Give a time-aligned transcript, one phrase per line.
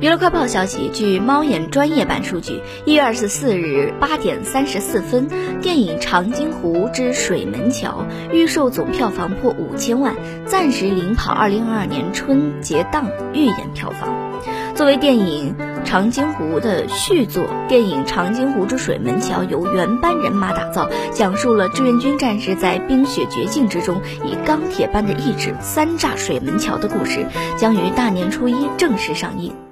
[0.00, 5.26] 娱乐快报消息据猫眼专业版数据一月二十四日八点三十四分
[5.60, 10.14] 电影长津湖之水门桥预售总票房破五千万
[10.46, 14.08] 暂时领跑二零二二年春节档预演票房。
[14.76, 27.26] 作为电影长津湖的续作电影长津湖之水门桥由原班人马打造讲述了志愿军战士在冰雪绝境之中以钢铁般的意志三炸水门桥的故事
[27.56, 29.67] 将于大年初一正式上映。